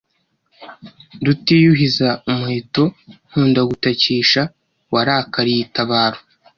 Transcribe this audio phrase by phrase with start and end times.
[1.25, 2.83] rutiyuhiza umuheto
[3.29, 4.41] nkunda gutakisha,
[4.93, 6.19] warakaliye itabaro